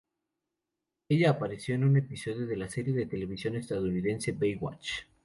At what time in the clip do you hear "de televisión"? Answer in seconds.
2.91-3.55